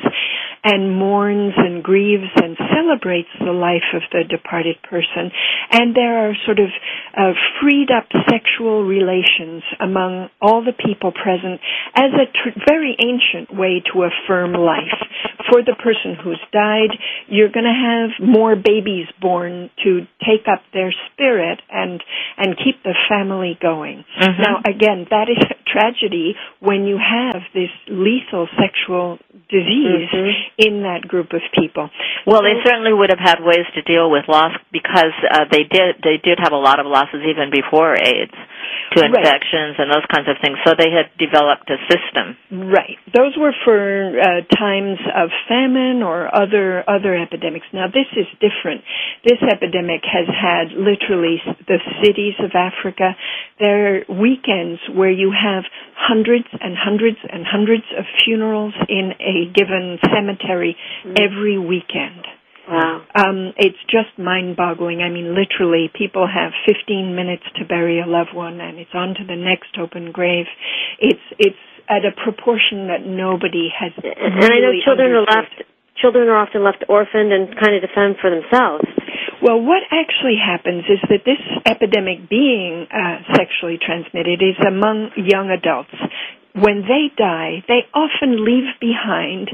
and 0.64 0.96
mourns 0.96 1.54
and 1.58 1.84
grieves 1.84 2.30
and 2.36 2.58
celebrates 2.74 3.30
the 3.40 3.52
life 3.52 3.90
of 3.94 4.02
the 4.12 4.24
departed 4.24 4.78
person. 4.84 5.32
And 5.72 5.96
there 5.96 6.30
are 6.30 6.34
sort 6.46 6.60
of 6.60 6.70
uh, 7.18 7.34
freed 7.60 7.90
up 7.90 8.08
sexual 8.30 8.84
relations 8.86 9.64
among 9.80 10.30
all 10.42 10.64
the 10.64 10.74
people 10.74 11.12
present 11.12 11.60
as 11.96 12.12
a 12.14 12.26
tr- 12.32 12.60
very 12.68 12.96
ancient 13.00 13.58
way 13.58 13.82
to 13.92 14.04
affirm 14.04 14.54
life. 14.54 15.02
For 15.50 15.64
the 15.64 15.76
person 15.76 16.16
who's 16.22 16.40
died, 16.54 16.94
you're 17.28 17.52
going 17.52 17.66
to 17.66 17.74
have 17.74 18.26
more 18.26 18.56
babies 18.56 19.08
born 19.20 19.70
to 19.84 20.06
take 20.22 20.48
up 20.48 20.62
their 20.74 20.94
spirit 21.12 21.62
and 21.70 22.02
and 22.38 22.56
keep 22.58 22.84
the 22.84 22.96
family 23.10 23.58
going. 23.60 24.06
Mm-hmm. 24.20 24.42
Now, 24.42 24.62
again, 24.66 25.08
that 25.10 25.28
is 25.30 25.44
a 25.50 25.56
tragedy 25.72 26.36
when 26.60 26.86
you 26.86 26.98
have 26.98 27.42
this 27.54 27.70
lethal 27.88 28.48
sexual 28.58 29.20
disease 29.52 30.08
mm-hmm. 30.10 30.32
in 30.58 30.84
that 30.84 31.08
group 31.08 31.34
of 31.34 31.42
people. 31.54 31.90
Well, 32.26 32.42
they 32.42 32.62
certainly 32.64 32.94
would 32.94 33.10
have 33.10 33.22
had 33.22 33.42
ways 33.42 33.66
to 33.76 33.82
deal 33.82 34.12
with 34.12 34.26
loss 34.28 34.54
because 34.72 35.16
uh, 35.30 35.46
they 35.52 35.64
did 35.64 36.02
they 36.04 36.18
did 36.22 36.40
have 36.40 36.54
a 36.54 36.60
lot 36.60 36.80
of 36.80 36.86
losses 36.86 37.26
even 37.26 37.50
before 37.50 37.98
AIDS 37.98 38.36
to 38.94 39.06
infections 39.06 39.80
right. 39.80 39.80
and 39.80 39.88
those 39.90 40.06
kinds 40.12 40.28
of 40.28 40.36
things. 40.44 40.58
So 40.66 40.76
they 40.78 40.92
had 40.92 41.10
developed 41.18 41.70
a 41.72 41.80
system. 41.88 42.38
Right. 42.52 43.00
Those 43.16 43.34
were 43.38 43.56
for 43.64 43.80
uh, 44.20 44.44
times 44.54 45.00
of 45.16 45.30
famine 45.48 46.04
or 46.04 46.28
other 46.30 46.84
other 46.88 47.16
epidemics. 47.16 47.66
Now 47.74 47.88
this 47.88 48.10
is 48.14 48.28
different. 48.38 48.84
This 49.24 49.40
epidemic 49.42 50.04
has 50.06 50.28
had 50.28 50.76
literally 50.76 51.42
the 51.68 51.80
cities 52.04 52.36
of 52.40 52.52
Africa. 52.54 53.16
There 53.60 53.96
are 53.96 54.00
weekends 54.10 54.82
where 54.94 55.12
you 55.12 55.32
have 55.32 55.64
hundreds 55.96 56.48
and 56.60 56.76
hundreds 56.78 57.18
and 57.24 57.46
hundreds 57.46 57.86
of 57.98 58.06
funerals 58.26 58.74
in 58.90 59.14
a 59.20 59.52
given 59.54 60.00
cemetery 60.02 60.76
mm. 61.06 61.18
every 61.20 61.58
weekend. 61.58 62.21
Wow. 62.72 63.04
Um, 63.14 63.52
it's 63.58 63.80
just 63.92 64.16
mind-boggling. 64.18 65.02
I 65.04 65.10
mean, 65.10 65.36
literally, 65.36 65.92
people 65.92 66.24
have 66.24 66.56
15 66.66 67.16
minutes 67.16 67.44
to 67.60 67.66
bury 67.66 68.00
a 68.00 68.08
loved 68.08 68.34
one, 68.34 68.62
and 68.62 68.80
it's 68.80 68.96
on 68.96 69.14
to 69.20 69.24
the 69.28 69.36
next 69.36 69.76
open 69.76 70.12
grave. 70.12 70.46
It's 71.00 71.22
it's 71.38 71.60
at 71.92 72.08
a 72.08 72.16
proportion 72.16 72.88
that 72.88 73.04
nobody 73.04 73.68
has. 73.76 73.92
And 74.00 74.40
I 74.40 74.64
know 74.64 74.72
really 74.72 74.82
children 74.88 75.12
are 75.12 75.28
left. 75.28 75.68
Children 76.00 76.30
are 76.30 76.40
often 76.40 76.64
left 76.64 76.88
orphaned 76.88 77.36
and 77.36 77.52
kind 77.60 77.76
of 77.76 77.84
defend 77.84 78.16
for 78.24 78.32
themselves. 78.32 78.88
Well, 79.44 79.60
what 79.60 79.84
actually 79.92 80.40
happens 80.40 80.86
is 80.88 81.02
that 81.10 81.26
this 81.26 81.42
epidemic 81.66 82.30
being 82.30 82.88
uh, 82.88 83.36
sexually 83.36 83.78
transmitted 83.78 84.42
is 84.42 84.56
among 84.66 85.12
young 85.18 85.52
adults. 85.52 85.94
When 86.56 86.88
they 86.88 87.12
die, 87.18 87.64
they 87.68 87.84
often 87.94 88.46
leave 88.46 88.72
behind 88.80 89.52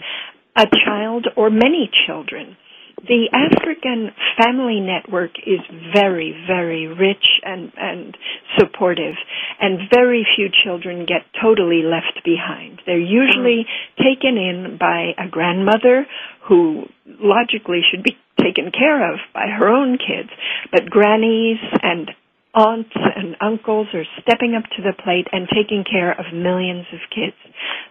a 0.56 0.66
child 0.86 1.28
or 1.36 1.50
many 1.50 1.90
children. 2.06 2.58
The 3.06 3.30
African 3.32 4.12
family 4.42 4.80
network 4.80 5.32
is 5.46 5.60
very, 5.94 6.36
very 6.48 6.88
rich 6.88 7.26
and, 7.44 7.72
and 7.78 8.18
supportive, 8.58 9.14
and 9.62 9.90
very 9.94 10.26
few 10.36 10.50
children 10.50 11.06
get 11.06 11.22
totally 11.42 11.84
left 11.84 12.26
behind. 12.26 12.82
They're 12.86 12.98
usually 12.98 13.66
taken 13.98 14.38
in 14.38 14.78
by 14.80 15.14
a 15.18 15.30
grandmother 15.30 16.08
who 16.48 16.86
logically 17.06 17.82
should 17.90 18.04
be 18.04 18.18
taken 18.42 18.72
care 18.72 19.14
of 19.14 19.20
by 19.34 19.48
her 19.48 19.70
own 19.70 19.98
kids, 19.98 20.30
but 20.72 20.90
grannies 20.90 21.58
and 21.82 22.12
aunts 22.56 22.92
and 22.94 23.36
uncles 23.42 23.88
are 23.94 24.06
stepping 24.22 24.56
up 24.56 24.64
to 24.76 24.82
the 24.82 24.94
plate 25.04 25.28
and 25.32 25.48
taking 25.48 25.84
care 25.90 26.12
of 26.12 26.34
millions 26.34 26.86
of 26.94 27.00
kids. 27.14 27.38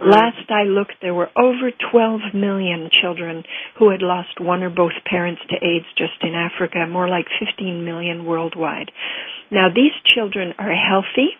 Mm. 0.00 0.10
Last 0.10 0.50
I 0.50 0.64
looked, 0.64 0.94
there 1.02 1.14
were 1.14 1.30
over 1.36 1.70
12 1.92 2.34
million 2.34 2.90
children 2.90 3.44
who 3.78 3.90
had 3.90 4.02
lost 4.02 4.40
one 4.40 4.62
or 4.62 4.70
both 4.70 4.92
parents 5.08 5.42
to 5.50 5.56
AIDS 5.56 5.86
just 5.96 6.18
in 6.22 6.34
Africa, 6.34 6.86
more 6.88 7.08
like 7.08 7.26
15 7.38 7.84
million 7.84 8.24
worldwide. 8.24 8.90
Now 9.50 9.68
these 9.68 9.94
children 10.04 10.52
are 10.58 10.74
healthy, 10.74 11.30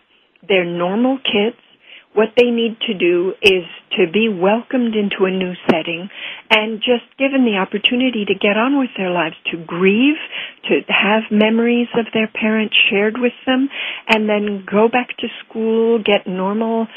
they're 0.46 0.64
normal 0.64 1.18
kids, 1.18 1.56
what 2.16 2.32
they 2.36 2.48
need 2.50 2.80
to 2.88 2.94
do 2.94 3.34
is 3.42 3.68
to 3.92 4.10
be 4.10 4.28
welcomed 4.32 4.96
into 4.96 5.28
a 5.28 5.30
new 5.30 5.52
setting 5.70 6.08
and 6.50 6.80
just 6.80 7.04
given 7.18 7.44
the 7.44 7.60
opportunity 7.60 8.24
to 8.24 8.34
get 8.34 8.56
on 8.56 8.78
with 8.78 8.88
their 8.96 9.10
lives, 9.10 9.36
to 9.52 9.58
grieve, 9.58 10.16
to 10.64 10.80
have 10.88 11.28
memories 11.30 11.88
of 11.92 12.06
their 12.14 12.26
parents 12.28 12.74
shared 12.88 13.16
with 13.18 13.36
them, 13.44 13.68
and 14.08 14.28
then 14.28 14.64
go 14.64 14.88
back 14.88 15.08
to 15.18 15.28
school, 15.44 16.02
get 16.02 16.26
normal 16.26 16.88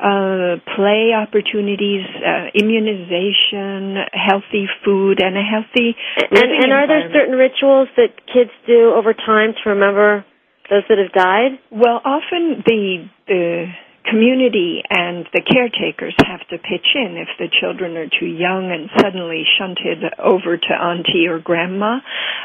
uh, 0.00 0.56
play 0.74 1.12
opportunities, 1.14 2.02
uh, 2.24 2.48
immunization, 2.56 4.02
healthy 4.10 4.66
food, 4.84 5.20
and 5.22 5.36
a 5.36 5.44
healthy 5.44 5.94
And, 6.16 6.50
and 6.50 6.72
are 6.72 6.88
there 6.88 7.12
certain 7.12 7.36
rituals 7.36 7.88
that 7.96 8.10
kids 8.26 8.50
do 8.66 8.94
over 8.96 9.12
time 9.12 9.52
to 9.62 9.70
remember 9.70 10.24
those 10.70 10.82
that 10.88 10.98
have 10.98 11.12
died? 11.12 11.60
Well, 11.70 12.00
often 12.04 12.64
the 12.66 13.06
the 13.28 13.66
community 14.08 14.82
and 14.88 15.26
the 15.32 15.42
caretakers 15.42 16.14
have 16.26 16.40
to 16.48 16.58
pitch 16.58 16.86
in 16.94 17.16
if 17.16 17.28
the 17.38 17.48
children 17.60 17.96
are 17.96 18.08
too 18.08 18.26
young 18.26 18.70
and 18.72 18.90
suddenly 19.00 19.44
shunted 19.58 20.04
over 20.18 20.56
to 20.56 20.72
auntie 20.72 21.26
or 21.28 21.38
grandma. 21.38 21.98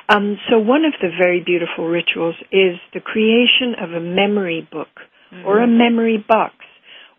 Um, 0.09 0.37
so 0.49 0.59
one 0.59 0.85
of 0.85 0.93
the 1.01 1.09
very 1.17 1.41
beautiful 1.43 1.87
rituals 1.87 2.35
is 2.51 2.77
the 2.93 3.01
creation 3.01 3.75
of 3.81 3.91
a 3.91 3.99
memory 3.99 4.67
book 4.71 4.87
or 5.45 5.59
a 5.61 5.67
memory 5.67 6.23
box 6.25 6.55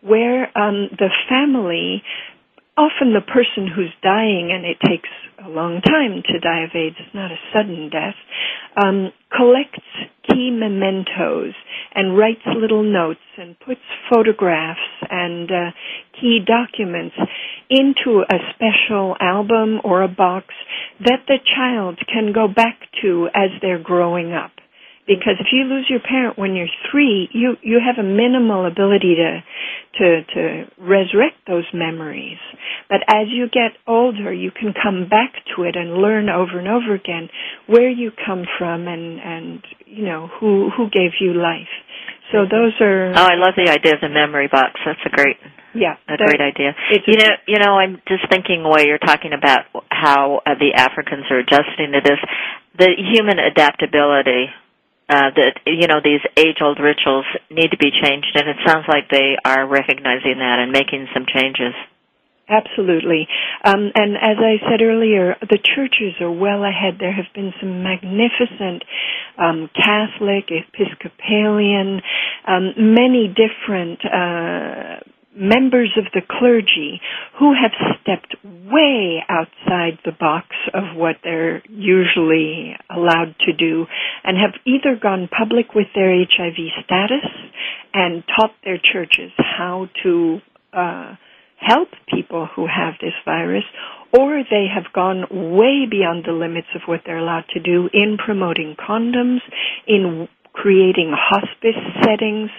where 0.01 0.45
um, 0.57 0.89
the 0.97 1.09
family 1.29 2.01
often 2.79 3.13
the 3.13 3.21
person 3.21 3.67
who's 3.67 3.91
dying, 4.01 4.51
and 4.55 4.63
it 4.63 4.79
takes 4.79 5.09
a 5.45 5.49
long 5.49 5.81
time 5.81 6.21
to 6.25 6.39
die 6.39 6.63
of 6.63 6.71
AIDS, 6.75 6.95
it's 6.99 7.15
not 7.15 7.31
a 7.31 7.37
sudden 7.53 7.89
death, 7.89 8.15
um, 8.75 9.11
collects 9.35 9.79
key 10.29 10.51
mementos 10.51 11.53
and 11.95 12.17
writes 12.17 12.41
little 12.45 12.83
notes 12.83 13.19
and 13.37 13.59
puts 13.59 13.81
photographs 14.11 14.79
and 15.09 15.49
uh, 15.51 15.71
key 16.19 16.39
documents 16.45 17.15
into 17.69 18.23
a 18.29 18.37
special 18.53 19.15
album 19.19 19.79
or 19.83 20.03
a 20.03 20.07
box 20.07 20.47
that 21.03 21.25
the 21.27 21.37
child 21.55 21.97
can 22.11 22.33
go 22.33 22.47
back 22.47 22.79
to 23.01 23.27
as 23.33 23.49
they're 23.61 23.81
growing 23.81 24.33
up. 24.33 24.51
Because 25.07 25.35
if 25.39 25.47
you 25.51 25.63
lose 25.63 25.87
your 25.89 26.01
parent 26.01 26.37
when 26.37 26.55
you're 26.55 26.69
three, 26.91 27.29
you 27.33 27.55
you 27.63 27.79
have 27.83 27.97
a 27.97 28.07
minimal 28.07 28.67
ability 28.67 29.15
to 29.15 29.41
to 29.97 30.21
to 30.33 30.65
resurrect 30.77 31.37
those 31.47 31.65
memories. 31.73 32.37
But 32.89 33.01
as 33.07 33.27
you 33.29 33.47
get 33.47 33.77
older, 33.87 34.33
you 34.33 34.51
can 34.51 34.73
come 34.73 35.07
back 35.09 35.33
to 35.55 35.63
it 35.63 35.75
and 35.75 35.93
learn 36.01 36.29
over 36.29 36.59
and 36.59 36.67
over 36.67 36.93
again 36.93 37.29
where 37.67 37.89
you 37.89 38.11
come 38.25 38.45
from 38.57 38.87
and 38.87 39.19
and 39.19 39.63
you 39.85 40.05
know 40.05 40.29
who 40.39 40.69
who 40.75 40.89
gave 40.89 41.11
you 41.19 41.33
life. 41.33 41.71
So 42.31 42.45
those 42.45 42.73
are 42.79 43.09
Oh, 43.15 43.25
I 43.25 43.35
love 43.35 43.55
the 43.57 43.69
idea 43.71 43.93
of 43.95 44.01
the 44.01 44.09
memory 44.09 44.47
box. 44.47 44.79
That's 44.85 44.99
a 45.05 45.09
great 45.09 45.37
yeah 45.73 45.95
a 46.07 46.17
great 46.17 46.41
idea. 46.41 46.75
You 47.07 47.17
know, 47.17 47.31
you 47.47 47.59
know, 47.59 47.73
I'm 47.73 48.01
just 48.07 48.29
thinking 48.29 48.63
while 48.63 48.85
you're 48.85 48.99
talking 48.99 49.33
about 49.33 49.65
how 49.89 50.41
uh, 50.45 50.53
the 50.59 50.73
Africans 50.75 51.25
are 51.31 51.39
adjusting 51.39 51.91
to 51.93 52.01
this, 52.03 52.19
the 52.77 52.89
human 52.97 53.39
adaptability. 53.39 54.47
Uh, 55.09 55.33
that 55.33 55.57
you 55.65 55.87
know 55.87 55.97
these 56.03 56.21
age-old 56.37 56.79
rituals 56.79 57.25
need 57.49 57.71
to 57.71 57.77
be 57.77 57.89
changed, 57.89 58.29
and 58.35 58.47
it 58.47 58.57
sounds 58.63 58.85
like 58.87 59.09
they 59.09 59.35
are 59.43 59.65
recognizing 59.67 60.37
that 60.37 60.59
and 60.61 60.71
making 60.71 61.07
some 61.13 61.25
changes. 61.25 61.73
Absolutely. 62.49 63.27
Um, 63.63 63.91
and 63.93 64.17
as 64.17 64.37
I 64.37 64.57
said 64.69 64.81
earlier, 64.81 65.35
the 65.41 65.57
churches 65.57 66.13
are 66.19 66.31
well 66.31 66.63
ahead. 66.63 66.97
There 66.99 67.13
have 67.13 67.31
been 67.35 67.53
some 67.59 67.83
magnificent 67.83 68.83
um, 69.37 69.69
Catholic, 69.75 70.49
Episcopalian, 70.49 72.01
um, 72.47 72.73
many 72.77 73.27
different 73.27 73.99
uh, 74.03 74.99
members 75.35 75.91
of 75.97 76.05
the 76.13 76.21
clergy 76.27 76.99
who 77.37 77.53
have 77.53 77.71
stepped 78.01 78.35
way 78.43 79.23
outside 79.29 79.99
the 80.03 80.11
box 80.11 80.47
of 80.73 80.95
what 80.95 81.17
they're 81.23 81.61
usually 81.69 82.75
allowed 82.89 83.35
to 83.45 83.53
do 83.53 83.85
and 84.23 84.37
have 84.37 84.59
either 84.65 84.99
gone 85.01 85.29
public 85.29 85.75
with 85.75 85.87
their 85.95 86.13
HIV 86.13 86.57
status 86.83 87.25
and 87.93 88.23
taught 88.35 88.53
their 88.63 88.79
churches 88.79 89.31
how 89.37 89.87
to 90.03 90.39
uh, 90.73 91.15
help 91.59 91.89
people 92.13 92.47
who 92.55 92.65
have 92.67 92.93
this 93.01 93.13
virus, 93.25 93.63
or 94.17 94.43
they 94.49 94.65
have 94.73 94.91
gone 94.93 95.25
way 95.57 95.85
beyond 95.89 96.23
the 96.25 96.31
limits 96.31 96.67
of 96.75 96.81
what 96.85 97.01
they're 97.05 97.17
allowed 97.17 97.45
to 97.53 97.59
do 97.59 97.89
in 97.93 98.17
promoting 98.23 98.75
condoms, 98.79 99.39
in 99.87 100.27
creating 100.61 101.13
hospice 101.15 101.79
settings 102.03 102.49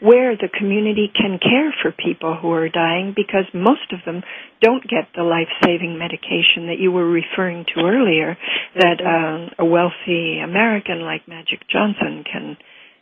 where 0.00 0.36
the 0.36 0.48
community 0.48 1.10
can 1.14 1.38
care 1.42 1.74
for 1.82 1.90
people 1.90 2.36
who 2.40 2.52
are 2.52 2.68
dying 2.68 3.12
because 3.16 3.44
most 3.52 3.92
of 3.92 3.98
them 4.06 4.22
don't 4.62 4.82
get 4.82 5.10
the 5.16 5.22
life-saving 5.22 5.98
medication 5.98 6.70
that 6.70 6.78
you 6.78 6.92
were 6.92 7.08
referring 7.08 7.64
to 7.74 7.80
earlier 7.82 8.36
that 8.78 9.02
um, 9.02 9.50
a 9.58 9.64
wealthy 9.64 10.38
American 10.38 11.02
like 11.02 11.26
Magic 11.26 11.60
Johnson 11.70 12.22
can 12.30 12.56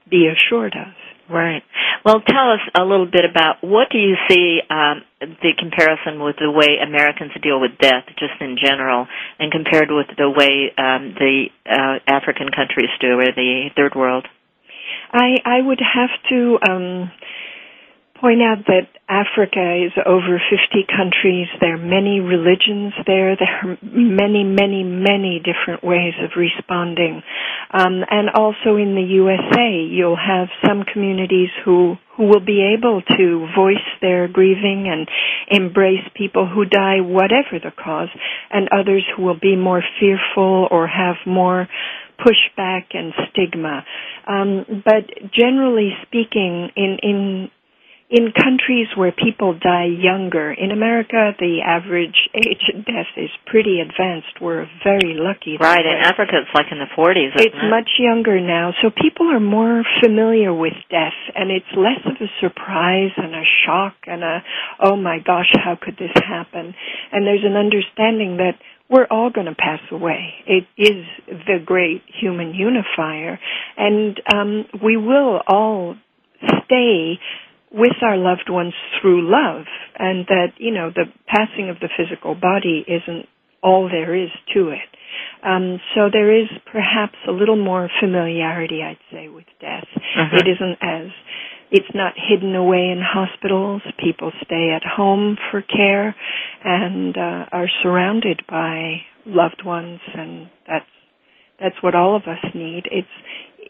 be 0.09 0.29
assured 0.29 0.75
of. 0.75 0.95
Right. 1.29 1.63
Well, 2.05 2.23
tell 2.23 2.53
us 2.55 2.63
a 2.79 2.85
little 2.85 3.11
bit 3.11 3.25
about 3.29 3.57
what 3.61 3.89
do 3.91 3.99
you 3.99 4.15
see 4.31 4.61
um, 4.71 5.03
the 5.19 5.59
comparison 5.59 6.23
with 6.23 6.37
the 6.39 6.51
way 6.51 6.79
Americans 6.81 7.33
deal 7.43 7.61
with 7.61 7.73
death, 7.81 8.05
just 8.17 8.39
in 8.41 8.57
general, 8.63 9.09
and 9.41 9.51
compared 9.51 9.91
with 9.91 10.07
the 10.17 10.31
way 10.31 10.71
um, 10.79 11.19
the 11.19 11.47
uh, 11.67 11.99
African 12.07 12.47
countries 12.55 12.91
do, 13.01 13.19
or 13.19 13.27
the 13.35 13.71
third 13.75 13.97
world. 13.97 14.29
I 15.17 15.37
I 15.45 15.61
would 15.67 15.81
have 15.81 16.11
to 16.29 16.59
um, 16.69 17.11
point 18.21 18.43
out 18.43 18.67
that 18.67 18.89
Africa 19.09 19.63
is 19.87 19.93
over 20.05 20.41
50 20.51 20.85
countries. 20.91 21.47
There 21.61 21.75
are 21.75 21.79
many 21.79 22.21
religions 22.21 22.93
there. 23.07 23.37
There 23.37 23.55
are 23.63 23.79
many, 23.83 24.43
many, 24.45 24.83
many 24.83 25.41
different 25.41 25.85
ways 25.85 26.15
of 26.23 26.31
responding. 26.37 27.23
Um, 27.73 28.03
and 28.11 28.31
also 28.35 28.77
in 28.77 28.95
the 28.95 29.07
USA, 29.23 29.71
you'll 29.89 30.17
have 30.21 30.49
some 30.67 30.83
communities 30.85 31.51
who 31.65 31.97
who 32.17 32.25
will 32.25 32.41
be 32.45 32.75
able 32.77 33.03
to 33.03 33.47
voice 33.55 33.85
their 34.01 34.27
grieving 34.27 34.89
and 34.89 35.07
embrace 35.51 36.01
people 36.15 36.49
who 36.49 36.65
die, 36.65 37.01
whatever 37.03 37.61
the 37.63 37.71
cause, 37.71 38.09
and 38.51 38.69
others 38.73 39.05
who 39.15 39.23
will 39.23 39.39
be 39.39 39.55
more 39.55 39.83
fearful 40.01 40.67
or 40.71 40.87
have 40.87 41.17
more 41.27 41.69
pushback 42.19 42.95
and 42.95 43.13
stigma. 43.31 43.85
Um, 44.27 44.83
but 44.85 45.05
generally 45.33 45.91
speaking, 46.07 46.71
in 46.77 46.99
in 47.03 47.51
in 48.09 48.31
countries 48.31 48.87
where 48.95 49.11
people 49.11 49.59
die 49.59 49.91
younger, 49.91 50.53
in 50.53 50.71
America, 50.71 51.35
the 51.41 51.59
average 51.67 52.15
age 52.39 52.63
of 52.73 52.85
death 52.87 53.11
is 53.17 53.31
pretty 53.47 53.81
advanced. 53.83 54.39
We're 54.41 54.67
very 54.85 55.19
lucky. 55.19 55.59
Right. 55.59 55.83
In. 55.85 55.99
Africa, 56.07 56.39
it's 56.39 56.55
like 56.55 56.67
in 56.71 56.79
the 56.79 56.87
40s. 56.97 57.35
Isn't 57.35 57.47
It's 57.51 57.57
it? 57.59 57.69
much 57.69 57.91
younger 57.99 58.39
now, 58.41 58.71
so 58.81 58.91
people 58.95 59.27
are 59.35 59.41
more 59.41 59.83
familiar 60.01 60.55
with 60.55 60.75
death, 60.89 61.19
and 61.35 61.51
it's 61.51 61.67
less 61.75 61.99
of 62.07 62.15
a 62.23 62.31
surprise 62.39 63.11
and 63.17 63.35
a 63.35 63.43
shock 63.67 63.95
and 64.07 64.23
a, 64.23 64.39
oh 64.79 64.95
my 64.95 65.19
gosh, 65.19 65.51
how 65.59 65.75
could 65.75 65.97
this 65.99 66.15
happen? 66.15 66.75
And 67.11 67.27
there's 67.27 67.43
an 67.45 67.57
understanding 67.57 68.37
that 68.37 68.55
we're 68.89 69.07
all 69.11 69.31
going 69.31 69.47
to 69.47 69.55
pass 69.55 69.81
away. 69.91 70.35
It 70.47 70.65
is 70.79 71.05
the 71.29 71.59
great 71.65 72.03
human 72.21 72.55
unifier, 72.55 73.39
and 73.77 74.21
um, 74.33 74.65
we 74.83 74.97
will 74.97 75.41
all 75.47 75.97
stay 76.65 77.19
with 77.73 77.97
our 78.03 78.17
loved 78.17 78.49
ones 78.49 78.75
through 79.01 79.31
love, 79.31 79.67
and 79.99 80.27
that 80.29 80.53
you 80.59 80.73
know 80.73 80.91
the 80.95 81.05
passing 81.27 81.69
of 81.69 81.77
the 81.81 81.89
physical 81.97 82.35
body 82.35 82.85
isn't 82.87 83.27
all 83.63 83.89
there 83.89 84.15
is 84.15 84.31
to 84.55 84.69
it. 84.69 84.89
Um, 85.43 85.81
so 85.95 86.09
there 86.13 86.35
is 86.41 86.49
perhaps 86.71 87.17
a 87.29 87.33
little 87.33 87.57
more 87.57 87.89
familiarity, 88.01 88.83
I'd 88.83 88.99
say, 89.11 89.29
with 89.29 89.47
death. 89.61 89.87
Uh-huh. 89.95 90.37
It 90.37 90.47
isn't 90.49 90.79
as 90.83 91.11
it's 91.77 91.95
not 91.95 92.15
hidden 92.17 92.55
away 92.55 92.89
in 92.89 93.03
hospitals. 93.05 93.83
People 94.03 94.33
stay 94.43 94.71
at 94.75 94.83
home 94.83 95.37
for 95.51 95.61
care 95.61 96.17
and 96.65 97.15
uh, 97.15 97.45
are 97.53 97.69
surrounded 97.83 98.41
by 98.49 99.03
loved 99.27 99.63
ones, 99.63 100.01
and 100.15 100.49
that's 100.67 100.87
that's 101.61 101.77
what 101.83 101.95
all 101.95 102.17
of 102.17 102.23
us 102.23 102.43
need. 102.55 102.85
It's 102.91 103.09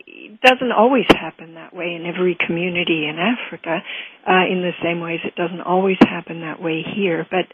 it 0.06 0.40
doesn't 0.40 0.70
always 0.70 1.06
happen 1.08 1.54
that 1.54 1.74
way 1.74 1.98
in 1.98 2.06
every 2.06 2.36
community 2.46 3.06
in 3.08 3.18
Africa, 3.18 3.78
uh, 4.28 4.46
in 4.48 4.62
the 4.62 4.72
same 4.84 5.00
ways 5.00 5.18
it 5.24 5.34
doesn't 5.34 5.62
always 5.62 5.98
happen 6.00 6.42
that 6.42 6.62
way 6.62 6.82
here. 6.94 7.26
But 7.28 7.46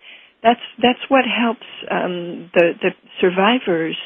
that's 0.42 0.60
that's 0.82 1.00
what 1.08 1.24
helps 1.24 1.66
um, 1.90 2.50
the 2.52 2.72
the 2.82 2.90
survivors 3.22 3.96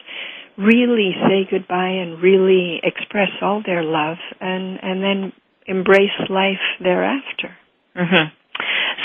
really 0.57 1.11
say 1.27 1.49
goodbye 1.51 1.99
and 1.99 2.23
really 2.23 2.81
express 2.85 3.31
all 3.43 3.65
their 3.67 3.83
love, 3.83 4.19
and 4.41 4.79
and 4.81 5.03
then 5.03 5.33
embrace 5.67 6.17
life 6.31 6.63
thereafter. 6.83 7.57
Mm-hmm. 7.97 8.35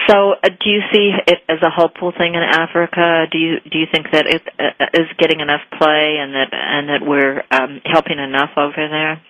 So, 0.08 0.34
uh, 0.34 0.50
do 0.50 0.70
you 0.70 0.82
see 0.92 1.12
it 1.28 1.40
as 1.48 1.60
a 1.62 1.70
hopeful 1.70 2.12
thing 2.18 2.36
in 2.36 2.42
Africa? 2.44 3.26
Do 3.32 3.38
you 3.38 3.60
do 3.70 3.78
you 3.78 3.86
think 3.92 4.08
that 4.12 4.26
it 4.26 4.42
uh, 4.60 4.86
is 4.94 5.08
getting 5.20 5.42
enough 5.42 5.62
play 5.78 6.18
and 6.20 6.34
that 6.34 6.50
and 6.52 6.90
that 6.90 7.02
we're 7.06 7.44
um, 7.52 7.82
helping 7.86 8.18
enough 8.20 8.52
over 8.58 8.88
there? 8.90 9.22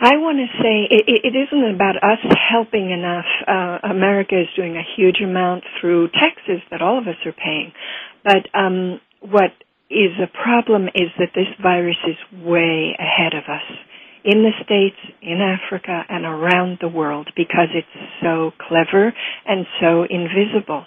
I 0.00 0.14
want 0.16 0.38
to 0.38 0.46
say 0.62 0.86
it, 0.94 1.26
it 1.26 1.34
isn't 1.34 1.74
about 1.74 1.96
us 1.96 2.22
helping 2.50 2.90
enough. 2.90 3.26
Uh, 3.46 3.78
America 3.90 4.40
is 4.40 4.46
doing 4.54 4.76
a 4.76 4.86
huge 4.96 5.20
amount 5.22 5.64
through 5.80 6.08
taxes 6.14 6.62
that 6.70 6.80
all 6.80 6.98
of 6.98 7.08
us 7.08 7.18
are 7.26 7.34
paying, 7.34 7.72
but 8.24 8.46
um, 8.54 9.00
what 9.20 9.50
is 9.90 10.12
a 10.22 10.28
problem 10.30 10.86
is 10.94 11.10
that 11.18 11.32
this 11.34 11.48
virus 11.60 11.96
is 12.06 12.16
way 12.44 12.94
ahead 12.98 13.34
of 13.34 13.44
us 13.48 13.64
in 14.24 14.42
the 14.42 14.52
States, 14.64 14.96
in 15.22 15.40
Africa, 15.40 16.04
and 16.08 16.24
around 16.24 16.78
the 16.80 16.88
world 16.88 17.30
because 17.36 17.68
it's 17.74 17.86
so 18.22 18.52
clever 18.68 19.12
and 19.46 19.66
so 19.80 20.04
invisible. 20.08 20.84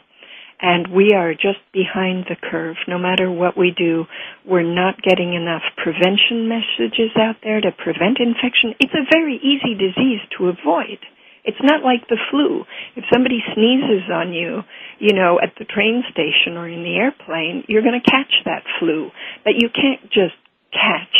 And 0.61 0.93
we 0.93 1.13
are 1.15 1.33
just 1.33 1.57
behind 1.73 2.25
the 2.29 2.35
curve. 2.37 2.75
No 2.87 2.99
matter 2.99 3.31
what 3.31 3.57
we 3.57 3.73
do, 3.75 4.05
we're 4.45 4.61
not 4.61 5.01
getting 5.01 5.33
enough 5.33 5.63
prevention 5.75 6.47
messages 6.47 7.09
out 7.17 7.37
there 7.43 7.59
to 7.61 7.71
prevent 7.71 8.19
infection. 8.21 8.75
It's 8.79 8.93
a 8.93 9.09
very 9.11 9.41
easy 9.41 9.73
disease 9.73 10.21
to 10.37 10.53
avoid. 10.53 11.01
It's 11.43 11.61
not 11.63 11.83
like 11.83 12.07
the 12.07 12.21
flu. 12.29 12.63
If 12.95 13.05
somebody 13.11 13.41
sneezes 13.55 14.09
on 14.13 14.33
you, 14.33 14.61
you 14.99 15.13
know, 15.15 15.39
at 15.41 15.53
the 15.57 15.65
train 15.65 16.03
station 16.11 16.57
or 16.57 16.69
in 16.69 16.83
the 16.83 16.95
airplane, 16.95 17.65
you're 17.67 17.81
going 17.81 17.99
to 17.99 18.11
catch 18.11 18.31
that 18.45 18.61
flu. 18.79 19.09
But 19.43 19.57
you 19.57 19.69
can't 19.73 20.03
just 20.11 20.37
catch 20.71 21.17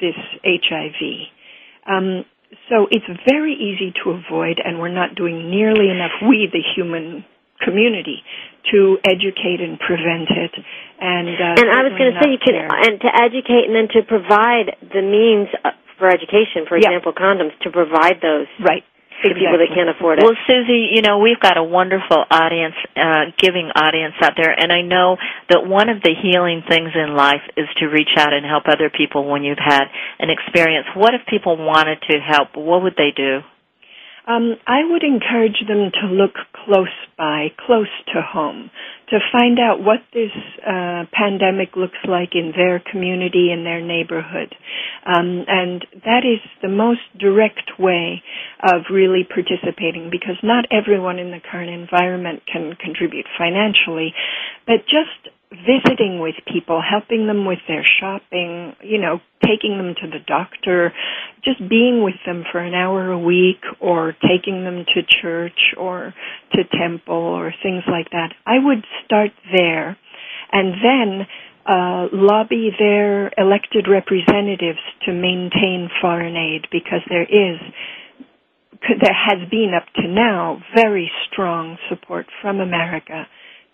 this 0.00 0.16
HIV. 0.42 1.28
Um, 1.86 2.24
so 2.68 2.86
it's 2.90 3.06
very 3.28 3.54
easy 3.54 3.94
to 4.02 4.10
avoid, 4.10 4.58
and 4.62 4.78
we're 4.78 4.94
not 4.94 5.14
doing 5.14 5.50
nearly 5.50 5.90
enough, 5.90 6.10
we, 6.26 6.48
the 6.50 6.62
human 6.74 7.24
community, 7.62 8.22
to 8.72 8.98
educate 9.04 9.60
and 9.60 9.78
prevent 9.78 10.28
it. 10.30 10.54
And, 11.00 11.28
uh, 11.28 11.60
and 11.62 11.66
I 11.70 11.80
was 11.86 11.94
going 11.96 12.12
to 12.12 12.18
say, 12.18 12.30
you 12.34 12.42
can, 12.42 12.56
and 12.56 13.00
to 13.00 13.10
educate 13.10 13.70
and 13.70 13.74
then 13.74 13.88
to 13.94 14.02
provide 14.02 14.76
the 14.82 15.02
means 15.02 15.48
uh, 15.64 15.70
for 15.98 16.08
education, 16.08 16.66
for 16.66 16.76
example, 16.76 17.12
condoms, 17.12 17.54
to 17.62 17.70
provide 17.70 18.18
those. 18.22 18.48
Right 18.58 18.84
to 19.22 19.30
exactly. 19.30 19.46
people 19.46 19.58
that 19.60 19.70
can't 19.74 19.90
afford 19.90 20.18
it. 20.18 20.24
Well, 20.24 20.38
Suzi, 20.48 20.92
you 20.92 21.02
know 21.02 21.18
we've 21.18 21.40
got 21.40 21.56
a 21.56 21.64
wonderful 21.64 22.24
audience, 22.30 22.74
uh, 22.96 23.32
giving 23.36 23.70
audience 23.74 24.14
out 24.22 24.32
there, 24.36 24.52
and 24.52 24.72
I 24.72 24.82
know 24.82 25.16
that 25.48 25.66
one 25.66 25.88
of 25.88 26.02
the 26.02 26.14
healing 26.16 26.62
things 26.68 26.90
in 26.94 27.14
life 27.14 27.44
is 27.56 27.68
to 27.78 27.86
reach 27.86 28.16
out 28.16 28.32
and 28.32 28.44
help 28.44 28.64
other 28.66 28.90
people 28.90 29.28
when 29.28 29.44
you've 29.44 29.62
had 29.62 29.84
an 30.18 30.30
experience. 30.30 30.86
What 30.94 31.14
if 31.14 31.22
people 31.28 31.56
wanted 31.56 32.00
to 32.10 32.18
help? 32.18 32.56
What 32.56 32.82
would 32.82 32.96
they 32.96 33.12
do? 33.14 33.40
Um, 34.26 34.56
I 34.66 34.84
would 34.84 35.02
encourage 35.02 35.58
them 35.66 35.90
to 35.90 36.06
look 36.06 36.34
close 36.64 36.94
by, 37.18 37.48
close 37.66 37.90
to 38.14 38.22
home, 38.22 38.70
to 39.10 39.18
find 39.32 39.58
out 39.58 39.82
what 39.82 39.98
this 40.14 40.30
uh, 40.62 41.04
pandemic 41.12 41.76
looks 41.76 41.98
like 42.08 42.30
in 42.34 42.52
their 42.56 42.78
community, 42.78 43.50
in 43.52 43.64
their 43.64 43.80
neighborhood. 43.80 44.54
Um, 45.04 45.44
and 45.48 45.84
that 46.04 46.22
is 46.24 46.40
the 46.62 46.68
most 46.68 47.00
direct 47.18 47.78
way 47.78 48.22
of 48.62 48.82
really 48.90 49.26
participating 49.26 50.10
because 50.10 50.36
not 50.42 50.66
everyone 50.70 51.18
in 51.18 51.30
the 51.30 51.40
current 51.40 51.70
environment 51.70 52.42
can 52.50 52.76
contribute 52.76 53.26
financially, 53.36 54.14
but 54.66 54.86
just 54.86 55.34
visiting 55.50 56.20
with 56.20 56.34
people, 56.46 56.80
helping 56.80 57.26
them 57.26 57.44
with 57.44 57.58
their 57.66 57.84
shopping, 58.00 58.74
you 58.82 58.98
know, 58.98 59.20
taking 59.44 59.76
them 59.78 59.94
to 60.00 60.06
the 60.06 60.22
doctor, 60.24 60.92
just 61.44 61.58
being 61.68 62.04
with 62.04 62.14
them 62.24 62.44
for 62.52 62.60
an 62.60 62.72
hour 62.72 63.10
a 63.10 63.18
week 63.18 63.62
or 63.80 64.14
taking 64.22 64.62
them 64.64 64.84
to 64.94 65.02
church 65.20 65.74
or 65.76 66.14
to 66.52 66.62
temple 66.78 67.14
or 67.14 67.52
things 67.62 67.82
like 67.88 68.10
that. 68.10 68.32
I 68.46 68.58
would 68.62 68.84
start 69.04 69.30
there 69.52 69.96
and 70.52 70.74
then 70.82 71.26
uh, 71.66 72.08
lobby 72.12 72.70
their 72.78 73.32
elected 73.36 73.86
representatives 73.88 74.78
to 75.06 75.12
maintain 75.12 75.90
foreign 76.00 76.36
aid 76.36 76.66
because 76.70 77.00
there 77.08 77.24
is 77.24 77.58
there 78.88 79.14
has 79.14 79.46
been 79.50 79.72
up 79.76 79.86
to 79.94 80.08
now 80.08 80.58
very 80.74 81.10
strong 81.30 81.76
support 81.90 82.26
from 82.40 82.60
America 82.60 83.26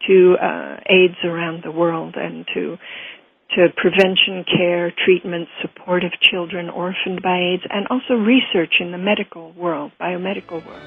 to 0.06 0.36
uh, 0.40 0.76
AIDS 0.86 1.16
around 1.24 1.62
the 1.64 1.70
world 1.70 2.14
and 2.16 2.46
to 2.54 2.78
to 3.54 3.68
prevention 3.76 4.44
care, 4.44 4.92
treatment, 5.04 5.48
support 5.62 6.04
of 6.04 6.12
children 6.20 6.68
orphaned 6.68 7.22
by 7.22 7.38
AIDS, 7.38 7.62
and 7.70 7.86
also 7.88 8.14
research 8.14 8.74
in 8.80 8.90
the 8.90 8.98
medical 8.98 9.52
world, 9.52 9.92
biomedical 10.00 10.64
world. 10.66 10.82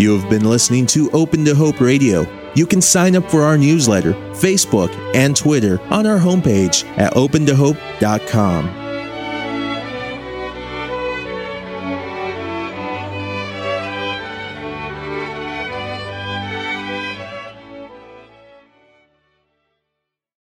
You 0.00 0.18
have 0.18 0.30
been 0.30 0.44
listening 0.44 0.86
to 0.86 1.10
Open 1.10 1.44
to 1.44 1.54
Hope 1.54 1.80
Radio. 1.80 2.24
You 2.54 2.66
can 2.66 2.80
sign 2.80 3.16
up 3.16 3.30
for 3.30 3.42
our 3.42 3.58
newsletter, 3.58 4.12
Facebook, 4.32 4.90
and 5.14 5.36
Twitter 5.36 5.80
on 5.92 6.06
our 6.06 6.18
homepage 6.18 6.86
at 6.96 7.12
opentohope.com. 7.14 8.79